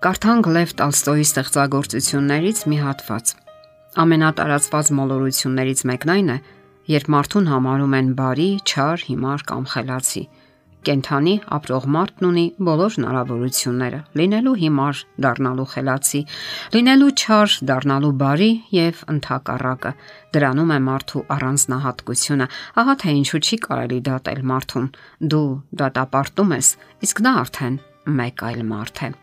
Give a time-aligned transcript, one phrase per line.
[0.00, 3.32] Կարդանք Լև Տոլստոյի ստեղծագործություններից մի հատված։
[4.00, 6.36] Ամենատարածված մոլորություններից մեկն այն է,
[6.88, 10.24] երբ մարդուն համարում են բարի, չար, հիմար կամ խելացի։
[10.88, 16.20] Կենթանի ապրող մարդն ունի բոլոր հնարավորությունները՝ լինելու հիմար, դառնալու խելացի,
[16.80, 19.96] լինելու չար, դառնալու բարի եւ ընդհակառակը։
[20.32, 24.92] Դրանում է մարդու առանձնահատկությունը։ Ահա թե ինչու չի կարելի դատել մարդուն։
[25.28, 25.48] Դու
[25.84, 27.82] դատապարտում ես, իսկ նա արդեն
[28.16, 29.18] մեկ այլ մարդ է։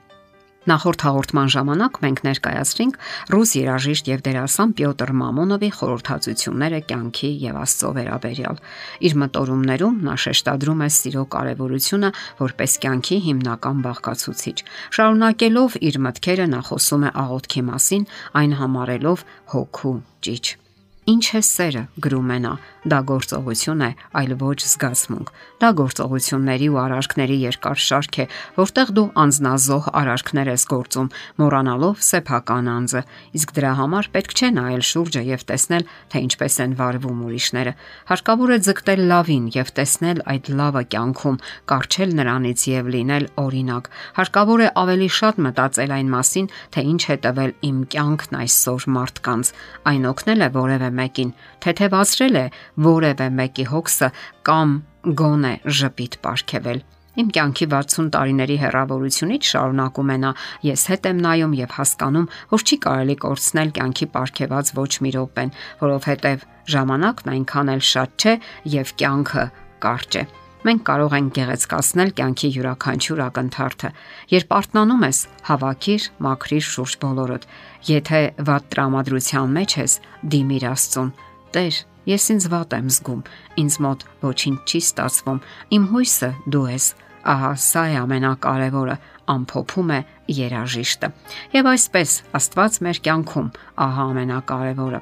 [0.68, 2.96] Նախորդ հաղորդման ժամանակ մենք ներկայացրինք
[3.32, 8.60] ռուս երաժիշտ եւ դերասան Պյոտր Մամոնովի խորհրդածությունները կյանքի եւ Աստծո վերաբերյալ։
[9.08, 12.12] Իր մտորումներում նա շեշտադրում է սիրո կարեւորությունը
[12.44, 14.58] որպես կյանքի հիմնական բաղկացուցիչ։
[15.00, 18.08] Շարունակելով իր մտքերը նա խոսում է աղոթքի մասին,
[18.44, 20.67] այն համարելով հոգու ճիչ։
[21.08, 22.50] Ինչ է սերը, գրում է նա,
[22.92, 23.88] դա գործողություն է,
[24.20, 25.30] այլ ոչ զգացմունք։
[25.64, 28.26] Դա գործողությունների ու արարքների երկար շարք է,
[28.58, 31.08] որտեղ դու անznազող արարքներ ես գործում,
[31.40, 33.04] մոռանալով սեփական անձը,
[33.40, 37.74] իսկ դրա համար պետք չէ նայել շուրջը եւ տեսնել, թե ինչպես են վարվում ուրիշները։
[38.12, 41.40] Հարկավոր է ձգտել լավին եւ տեսնել այդ լավը կյանքում,
[41.72, 47.18] կարճել նրանից եւ լինել օրինակ։ Հարկավոր է ավելի շատ մտածել այն մասին, թե ինչ է
[47.28, 49.56] տվել իմ կյանքն այսօր մարդկանց։
[49.88, 51.32] Այն օգնել է որևէ մեկին,
[51.64, 52.46] թեթևացրել է
[52.88, 54.12] որևէ մեկի հոգսը
[54.50, 54.78] կամ
[55.22, 56.86] գոնե ժպիտ ապարգևել։
[57.18, 60.32] Իմ կյանքի 60 տարիների հեռավորությունից շարունակում է նա,
[60.68, 65.54] ես հետ եմ նայում եւ հասկանում, որ չի կարելի կորցնել կյանքի ապարգևած ոչ մի րոպեն,
[65.82, 68.36] որովհետեւ ժամանակն այնքան էլ շատ չէ
[68.78, 69.48] եւ կյանքը
[69.88, 70.30] կարճ է
[70.68, 73.90] մենք կարող ենք գեղեցկացնել կյանքի յուրաքանչյուր ակնթարթը։
[74.34, 77.48] Երբ արթնանում ես, հավաքիր, մաքրիր շուրջ բոլորդ։
[77.88, 79.98] Եթե վատ տրամադրության մեջ ես,
[80.36, 81.12] դիմիր Աստծուն։
[81.56, 83.22] Տեր, ես ինձ վատ եմ զգում,
[83.64, 85.44] ինձ մոտ ոչինչ չի ստացվում։
[85.78, 86.88] Իմ հույսը դու ես։
[87.28, 88.96] Ահա սա է ամենակարևորը,
[89.34, 90.00] ամփոփում է
[90.38, 91.12] երաժիշտը։
[91.58, 93.54] Եվ այսպես Աստված մեր կյանքում,
[93.88, 95.02] ահա ամենակարևորը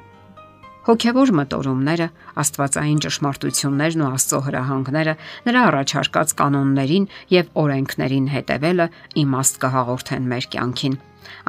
[0.86, 2.06] Հոգևոր մտորումները,
[2.38, 5.14] աստվածային ճշմարտություններն ու Աստծո հրահանգները,
[5.48, 8.86] նրա առաջարկած կանոններին եւ օրենքներին հետևելը
[9.24, 10.94] իմաստ կհաղորդեն մեր կյանքին։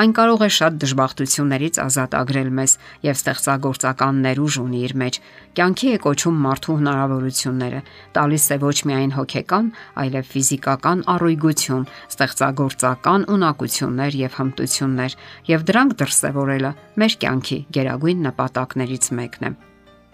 [0.02, 2.72] Այն կարող է շատ դժբախտություններից ազատ ագրել մեզ
[3.08, 5.20] եւ ստեղծագործական ներուժ ունի իր մեջ։
[5.58, 7.82] Կյանքի է կոչում մարդու հնարավորությունները,
[8.18, 9.72] տալիս է ոչ միայն հոգեկան,
[10.04, 15.18] այլև ֆիզիկական առույգություն, ստեղծագործական ունակություններ եւ հմտություններ,
[15.54, 19.58] եւ դրանք դրսեւորելը մեր կյանքի գերագույն նպատակներից մեկն է։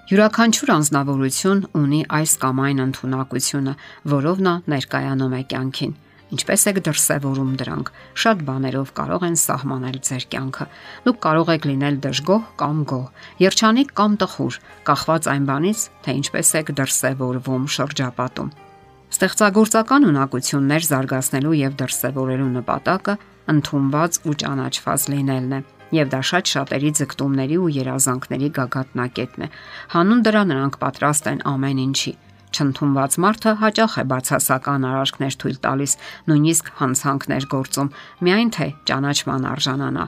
[0.03, 3.73] Յուրաքանչյուր անznավորություն ունի այս կամ այն ընտունակությունը,
[4.13, 5.93] որով նա ներկայանում է կյանքին։
[6.33, 7.89] Ինչպես եք դրսևորում դրանք։
[8.23, 10.65] Շատ բաներով կարող են սահմանել ձեր կյանքը։
[11.05, 13.03] Դուք կարող եք լինել դժգոհ կամ գոհ,
[13.43, 14.57] երջանիկ կամ տխուր,
[14.89, 18.49] կախված այն բանից, թե ինչպես եք դրսևորվում շրջապատում։
[19.13, 23.17] Ստեղծագործական ունակություններ զարգացնելու եւ դրսևորելու նպատակը
[23.53, 25.63] ընդունված ու ճանաչված լինելն է
[25.93, 29.49] եւ դա շատ շատերի ձգտումների ու երազանքների գագաթնակետն է։
[29.93, 32.13] Հանուն դրա նրանք պատրաստ են ամեն ինչի
[32.53, 35.93] Չընդունված մարդը հաճախ է բացասական արարքներ թույլ տալիս,
[36.29, 37.89] նույնիսկ հանցանքներ գործում,
[38.27, 40.05] միայն թե ճանաչման արժանանա։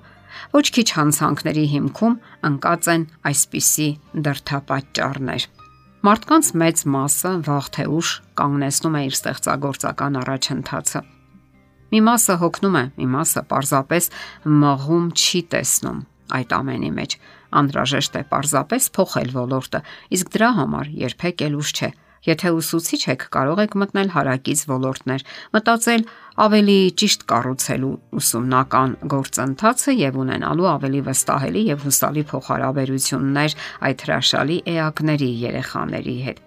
[0.53, 2.15] Ոչ քիչ հանցանքների հիմքում
[2.49, 3.89] ընկած են այսպիսի
[4.27, 5.47] դրթապաճառներ։
[6.05, 11.01] Մարդկանց մեծ մասը վաղ թե ուշ կանգնեցնում է իր ստեղծագործական առաջընթացը։
[11.95, 14.09] Մի մասը հոգնում է, մի մասը պարզապես
[14.61, 15.99] մղում չի տեսնում
[16.35, 17.17] այդ ամենի մեջ։
[17.55, 19.81] Անդրաժեշտ է պարզապես փոխել ոլորտը,
[20.17, 21.89] իսկ դրա համար երբեք էլ ուշ չէ
[22.25, 25.25] Եթե ուսուցիչ եք, կարող եք մտնել հարակից ոլորտներ,
[25.55, 26.07] մտածել
[26.45, 33.57] ավելի ճիշտ կառուցելու ուսումնական գործընթացը եւ ունենալու ավելի վստահելի եւ հուսալի փոխհարաբերություններ
[33.91, 36.43] այդ հրաշալի էակների երեխաների հետ։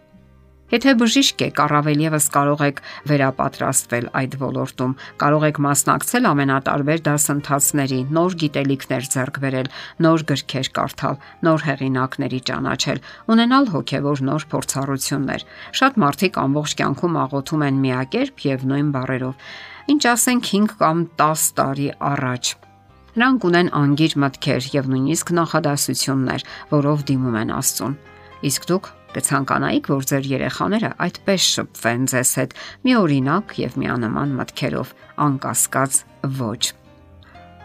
[0.69, 4.91] Եթե բժիշկ եք, առավել եւս կարող եք վերապատրաստվել այդ ոլորտում,
[5.23, 9.71] կարող եք մասնակցել ամենատարբեր դասընթացների, նոր գիտելիքներ ձեռք բերել,
[10.05, 11.17] նոր գրքեր կարդալ,
[11.49, 13.03] նոր հեղինակների ճանաչել,
[13.33, 15.49] ունենալ հոգեվոր նոր փորձառություններ։
[15.81, 19.51] Շատ մարդիկ ամբողջ կյանքում աղոթում են միակերպ եւ նույն բառերով։
[19.89, 22.57] Ինչ ասենք 5 կամ 10 տարի առաջ
[23.19, 27.97] Նրանք ունեն անգիր մտքեր եւ նույնիսկ նախադասություններ, որով դիմում են Աստծուն։
[28.47, 32.53] Իսկ դուք Կցանկանայիք, որ ձեր երեխաները այդպես շփվեն ձեզ հետ՝
[32.85, 34.91] մի օրինակ եւ միանման մտքերով,
[35.25, 36.03] անկասկած
[36.39, 36.63] ոչ։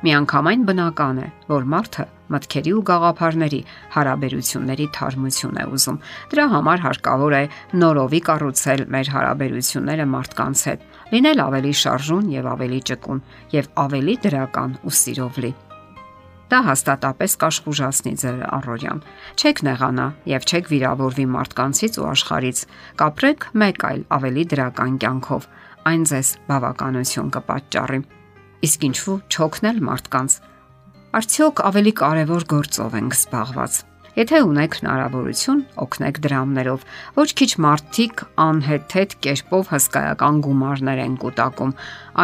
[0.04, 3.60] Միանգամայն բնական է, որ մարդը մտքերի ու գաղափարների
[3.94, 6.00] հարաբերությունների թարմություն է ուզում։
[6.34, 7.44] Դրա համար հարկավոր է
[7.84, 13.24] նորովի կառուցել մեր հարաբերությունները մարդկանց հետ, լինել ավելի շարժուն եւ ավելի ճկուն
[13.60, 15.54] եւ ավելի դրական ու սիրով լի։
[16.51, 19.00] Դա հաստատապես կաշխուժացնի ձեր առօրյան։
[19.40, 22.60] Չեք նեղանա եւ չեք վիրավորվի մարդկանցից ու աշխարից։
[23.00, 25.48] Կապրեք մեկ այլ ավելի դրական կյանքով։
[25.94, 28.04] Այն ձեզ բավականություն կպատճառի։
[28.63, 30.38] Իսկ ինչու չօգնել մարդկանց։
[31.13, 33.81] Արդյոք ավելի կարևոր գործով ենք զբաղված։
[34.13, 36.84] Եթե ունեք հնարավորություն, օգնեք դրամներով։
[37.18, 41.74] Ոչ քիչ մարդիկ անհեթեթ կերպով հսկայական գումարներ են կուտակում։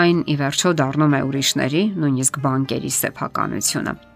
[0.01, 4.08] Այն ի վերջո դառնում է ուրիշների, նույնիսկ բանկերի սեփականությունը։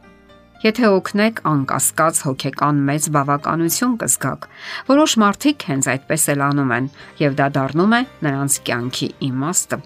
[0.63, 4.45] Եթե օգնեք անկասկած հոգեկան մեծ բավականություն կզգաք։
[4.87, 6.87] Որոշ մարդիկ հենց այդպես էլ անում են,
[7.19, 9.79] եւ դա դառնում է նրանց կյանքի իմաստը։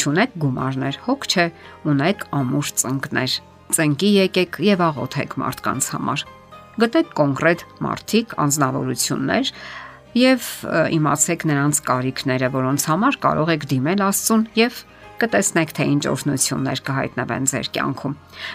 [0.00, 1.46] Չունեք գումարներ, հոգ չէ,
[1.92, 3.36] ունեք ամուր ծնկներ։
[3.76, 6.24] Ծնկի եկեք եւ աղոթեք մարդկանց համար։
[6.78, 9.52] Գտեք կոնկրետ մարդիկ, անznավորություններ
[10.16, 10.52] եւ
[10.96, 14.80] իմացեք նրանց կարիքները, որոնց համար կարող եք դիմել Աստծուն եւ
[15.22, 18.14] կտեսնեք, թե ինչ օրհնություններ կհայտնվեն ձեր կյանքում։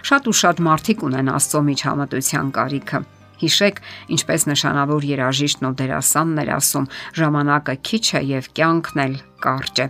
[0.10, 3.00] Շատ ու շատ մարդիկ ունեն Աստծո միջամտության կարիքը։
[3.44, 3.82] Հիշեք,
[4.16, 6.88] ինչպես նշանավոր երաժիշտն ու դերասանն էր ասում,
[7.20, 9.88] ժամանակը քիչ է եւ կյանքն էլ կարճ է։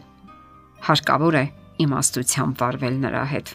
[0.87, 1.45] Հարկավոր է
[1.83, 3.53] իմաստությամբ վարվել նրա հետ։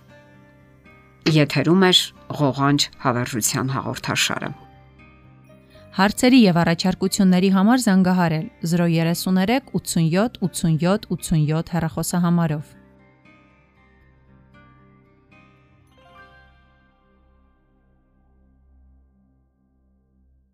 [1.38, 1.92] Եթերում է
[2.38, 4.50] ղողանջ հավերժության հաղորդաշարը։
[5.98, 12.77] Հարցերի եւ առաջարկությունների համար զանգահարել 033 87 87 87 հեռախոսահամարով։